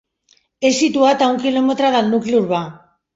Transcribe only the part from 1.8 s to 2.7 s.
del nucli urbà.